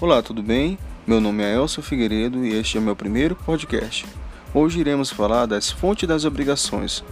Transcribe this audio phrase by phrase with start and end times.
[0.00, 0.78] Olá, tudo bem?
[1.04, 4.06] Meu nome é Elcio Figueiredo e este é meu primeiro podcast.
[4.54, 7.02] Hoje iremos falar das fontes das obrigações.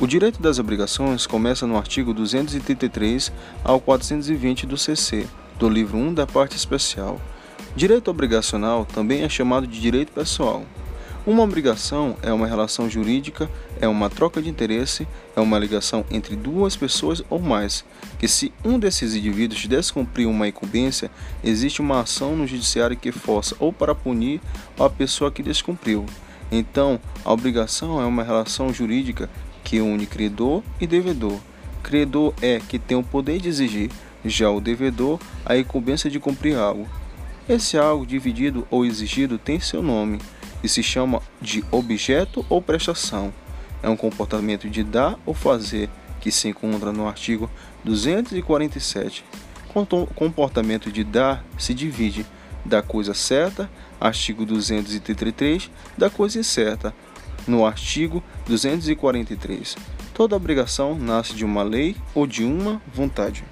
[0.00, 3.32] O direito das obrigações começa no artigo 233
[3.62, 5.28] ao 420 do CC,
[5.60, 7.20] do livro 1 da parte especial.
[7.76, 10.64] Direito obrigacional também é chamado de direito pessoal.
[11.24, 13.48] Uma obrigação é uma relação jurídica,
[13.80, 17.84] é uma troca de interesse, é uma ligação entre duas pessoas ou mais,
[18.18, 21.12] que se um desses indivíduos descumprir uma incumbência,
[21.44, 24.40] existe uma ação no judiciário que força ou para punir
[24.76, 26.06] a pessoa que descumpriu.
[26.50, 29.30] Então, a obrigação é uma relação jurídica
[29.62, 31.38] que une credor e devedor.
[31.84, 33.92] Credor é que tem o poder de exigir,
[34.24, 36.88] já o devedor, a incumbência de cumprir algo.
[37.48, 40.18] Esse algo dividido ou exigido tem seu nome
[40.62, 43.32] e se chama de objeto ou prestação.
[43.82, 47.50] É um comportamento de dar ou fazer que se encontra no artigo
[47.84, 49.24] 247.
[50.14, 52.24] Comportamento de dar se divide
[52.64, 53.68] da coisa certa,
[54.00, 56.94] artigo 233, da coisa incerta,
[57.46, 59.76] no artigo 243.
[60.14, 63.44] Toda obrigação nasce de uma lei ou de uma vontade.